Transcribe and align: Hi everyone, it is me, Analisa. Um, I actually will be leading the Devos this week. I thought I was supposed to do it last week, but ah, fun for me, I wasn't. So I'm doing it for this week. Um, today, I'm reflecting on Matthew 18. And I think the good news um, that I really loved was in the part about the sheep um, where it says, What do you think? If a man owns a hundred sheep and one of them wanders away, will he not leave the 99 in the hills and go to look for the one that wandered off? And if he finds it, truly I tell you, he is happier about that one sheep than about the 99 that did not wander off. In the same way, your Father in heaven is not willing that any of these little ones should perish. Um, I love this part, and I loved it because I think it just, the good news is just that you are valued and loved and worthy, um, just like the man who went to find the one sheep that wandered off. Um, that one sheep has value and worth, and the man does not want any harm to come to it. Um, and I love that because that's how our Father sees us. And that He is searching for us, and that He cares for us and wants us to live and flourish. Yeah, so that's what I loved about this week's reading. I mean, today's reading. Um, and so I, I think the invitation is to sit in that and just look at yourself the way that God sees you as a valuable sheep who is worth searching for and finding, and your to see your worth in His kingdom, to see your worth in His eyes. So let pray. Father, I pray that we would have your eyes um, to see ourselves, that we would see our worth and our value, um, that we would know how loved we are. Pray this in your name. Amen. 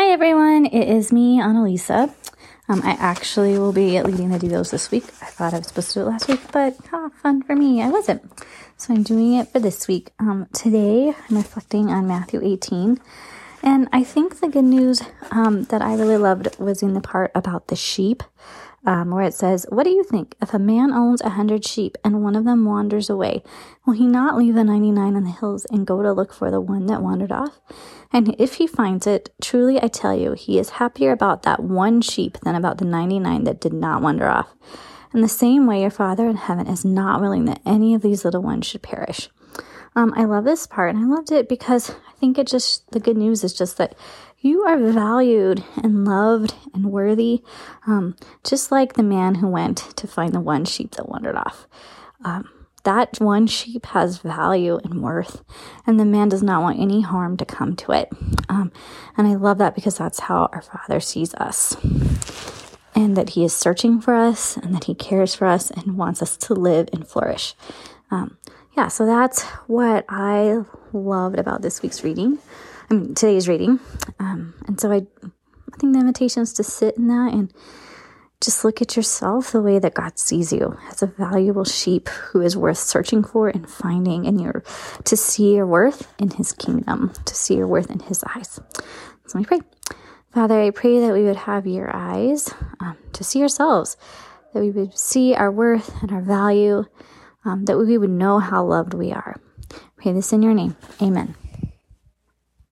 Hi 0.00 0.12
everyone, 0.12 0.64
it 0.64 0.88
is 0.88 1.12
me, 1.12 1.40
Analisa. 1.40 2.10
Um, 2.70 2.80
I 2.82 2.92
actually 2.92 3.58
will 3.58 3.74
be 3.74 4.00
leading 4.00 4.30
the 4.30 4.38
Devos 4.38 4.70
this 4.70 4.90
week. 4.90 5.04
I 5.20 5.26
thought 5.26 5.52
I 5.52 5.58
was 5.58 5.66
supposed 5.66 5.88
to 5.88 5.94
do 5.98 6.00
it 6.06 6.08
last 6.08 6.26
week, 6.26 6.40
but 6.52 6.74
ah, 6.90 7.10
fun 7.22 7.42
for 7.42 7.54
me, 7.54 7.82
I 7.82 7.90
wasn't. 7.90 8.22
So 8.78 8.94
I'm 8.94 9.02
doing 9.02 9.34
it 9.34 9.48
for 9.48 9.58
this 9.58 9.86
week. 9.86 10.08
Um, 10.18 10.48
today, 10.54 11.12
I'm 11.28 11.36
reflecting 11.36 11.90
on 11.90 12.08
Matthew 12.08 12.40
18. 12.42 12.98
And 13.62 13.88
I 13.92 14.04
think 14.04 14.40
the 14.40 14.48
good 14.48 14.64
news 14.64 15.02
um, 15.30 15.64
that 15.64 15.82
I 15.82 15.94
really 15.94 16.16
loved 16.16 16.58
was 16.58 16.82
in 16.82 16.94
the 16.94 17.00
part 17.00 17.30
about 17.34 17.68
the 17.68 17.76
sheep 17.76 18.22
um, 18.86 19.10
where 19.10 19.24
it 19.24 19.34
says, 19.34 19.66
What 19.68 19.84
do 19.84 19.90
you 19.90 20.02
think? 20.02 20.34
If 20.40 20.54
a 20.54 20.58
man 20.58 20.92
owns 20.92 21.20
a 21.20 21.30
hundred 21.30 21.66
sheep 21.66 21.98
and 22.02 22.22
one 22.22 22.34
of 22.34 22.44
them 22.44 22.64
wanders 22.64 23.10
away, 23.10 23.42
will 23.84 23.92
he 23.92 24.06
not 24.06 24.36
leave 24.38 24.54
the 24.54 24.64
99 24.64 25.16
in 25.16 25.24
the 25.24 25.30
hills 25.30 25.66
and 25.66 25.86
go 25.86 26.02
to 26.02 26.12
look 26.12 26.32
for 26.32 26.50
the 26.50 26.60
one 26.60 26.86
that 26.86 27.02
wandered 27.02 27.32
off? 27.32 27.60
And 28.12 28.34
if 28.38 28.54
he 28.54 28.66
finds 28.66 29.06
it, 29.06 29.30
truly 29.42 29.80
I 29.82 29.88
tell 29.88 30.16
you, 30.16 30.32
he 30.32 30.58
is 30.58 30.70
happier 30.70 31.12
about 31.12 31.42
that 31.42 31.62
one 31.62 32.00
sheep 32.00 32.38
than 32.42 32.54
about 32.54 32.78
the 32.78 32.84
99 32.84 33.44
that 33.44 33.60
did 33.60 33.72
not 33.72 34.02
wander 34.02 34.28
off. 34.28 34.54
In 35.12 35.20
the 35.20 35.28
same 35.28 35.66
way, 35.66 35.82
your 35.82 35.90
Father 35.90 36.28
in 36.28 36.36
heaven 36.36 36.66
is 36.66 36.84
not 36.84 37.20
willing 37.20 37.44
that 37.46 37.60
any 37.66 37.94
of 37.94 38.02
these 38.02 38.24
little 38.24 38.42
ones 38.42 38.66
should 38.66 38.82
perish. 38.82 39.28
Um, 39.96 40.12
I 40.16 40.24
love 40.24 40.44
this 40.44 40.66
part, 40.66 40.94
and 40.94 41.04
I 41.04 41.06
loved 41.08 41.32
it 41.32 41.48
because 41.48 41.90
I 41.90 42.12
think 42.18 42.38
it 42.38 42.46
just, 42.46 42.90
the 42.92 43.00
good 43.00 43.16
news 43.16 43.42
is 43.42 43.52
just 43.52 43.76
that 43.78 43.94
you 44.38 44.62
are 44.62 44.78
valued 44.78 45.62
and 45.82 46.04
loved 46.04 46.54
and 46.72 46.86
worthy, 46.86 47.42
um, 47.86 48.16
just 48.44 48.70
like 48.70 48.94
the 48.94 49.02
man 49.02 49.36
who 49.36 49.48
went 49.48 49.78
to 49.96 50.06
find 50.06 50.32
the 50.32 50.40
one 50.40 50.64
sheep 50.64 50.92
that 50.92 51.08
wandered 51.08 51.36
off. 51.36 51.66
Um, 52.24 52.48
that 52.84 53.20
one 53.20 53.46
sheep 53.46 53.84
has 53.86 54.18
value 54.18 54.78
and 54.82 55.02
worth, 55.02 55.42
and 55.86 56.00
the 56.00 56.06
man 56.06 56.30
does 56.30 56.42
not 56.42 56.62
want 56.62 56.80
any 56.80 57.02
harm 57.02 57.36
to 57.36 57.44
come 57.44 57.76
to 57.76 57.92
it. 57.92 58.08
Um, 58.48 58.72
and 59.16 59.26
I 59.26 59.34
love 59.34 59.58
that 59.58 59.74
because 59.74 59.98
that's 59.98 60.20
how 60.20 60.48
our 60.52 60.62
Father 60.62 61.00
sees 61.00 61.34
us. 61.34 61.76
And 62.94 63.16
that 63.16 63.30
He 63.30 63.44
is 63.44 63.54
searching 63.54 64.00
for 64.00 64.14
us, 64.14 64.56
and 64.56 64.74
that 64.74 64.84
He 64.84 64.94
cares 64.94 65.34
for 65.34 65.46
us 65.46 65.70
and 65.70 65.98
wants 65.98 66.22
us 66.22 66.36
to 66.38 66.54
live 66.54 66.88
and 66.92 67.06
flourish. 67.06 67.54
Yeah, 68.76 68.88
so 68.88 69.04
that's 69.04 69.42
what 69.66 70.04
I 70.08 70.62
loved 70.92 71.38
about 71.38 71.62
this 71.62 71.82
week's 71.82 72.04
reading. 72.04 72.38
I 72.90 72.94
mean, 72.94 73.14
today's 73.14 73.48
reading. 73.48 73.80
Um, 74.18 74.54
and 74.66 74.80
so 74.80 74.92
I, 74.92 75.06
I 75.22 75.76
think 75.78 75.92
the 75.92 76.00
invitation 76.00 76.42
is 76.42 76.52
to 76.54 76.62
sit 76.62 76.96
in 76.96 77.08
that 77.08 77.32
and 77.32 77.52
just 78.40 78.64
look 78.64 78.80
at 78.80 78.96
yourself 78.96 79.52
the 79.52 79.60
way 79.60 79.78
that 79.78 79.94
God 79.94 80.18
sees 80.18 80.52
you 80.52 80.78
as 80.90 81.02
a 81.02 81.06
valuable 81.06 81.64
sheep 81.64 82.08
who 82.08 82.40
is 82.40 82.56
worth 82.56 82.78
searching 82.78 83.22
for 83.22 83.48
and 83.48 83.68
finding, 83.68 84.26
and 84.26 84.40
your 84.40 84.64
to 85.04 85.16
see 85.16 85.56
your 85.56 85.66
worth 85.66 86.12
in 86.18 86.30
His 86.30 86.52
kingdom, 86.52 87.12
to 87.26 87.34
see 87.34 87.56
your 87.56 87.66
worth 87.66 87.90
in 87.90 88.00
His 88.00 88.24
eyes. 88.34 88.60
So 89.26 89.38
let 89.38 89.46
pray. 89.46 89.60
Father, 90.32 90.60
I 90.60 90.70
pray 90.70 91.00
that 91.00 91.12
we 91.12 91.24
would 91.24 91.36
have 91.36 91.66
your 91.66 91.94
eyes 91.94 92.54
um, 92.80 92.96
to 93.12 93.24
see 93.24 93.42
ourselves, 93.42 93.96
that 94.54 94.60
we 94.60 94.70
would 94.70 94.96
see 94.96 95.34
our 95.34 95.50
worth 95.50 95.92
and 96.02 96.10
our 96.10 96.22
value, 96.22 96.84
um, 97.44 97.64
that 97.64 97.78
we 97.78 97.98
would 97.98 98.10
know 98.10 98.38
how 98.38 98.64
loved 98.64 98.94
we 98.94 99.12
are. 99.12 99.40
Pray 99.96 100.12
this 100.12 100.32
in 100.32 100.42
your 100.42 100.54
name. 100.54 100.76
Amen. 101.00 101.34